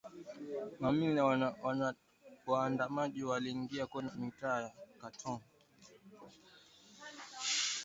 Mamia 0.79 1.09
ya 1.09 1.55
waandamanaji 2.47 3.23
waliingia 3.23 3.85
kwenye 3.87 4.09
mitaa 4.17 4.61
ya 4.61 4.71
Khartoum 5.01 5.39